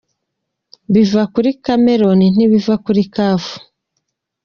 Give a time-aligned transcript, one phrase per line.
[0.93, 3.43] Biva kuri Cameroun ntibiva kuri Caf.